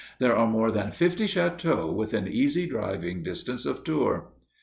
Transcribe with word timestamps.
There 0.17 0.35
are 0.35 0.47
more 0.47 0.71
than 0.71 0.91
fifty 0.93 1.25
châteaux 1.27 1.93
within 1.93 2.27
easy 2.27 2.65
driving 2.65 3.21
distance 3.21 3.67
of 3.67 3.83
Tours. 3.83 4.23